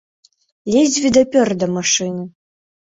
[0.71, 2.23] Ледзьве дапёр да машыны!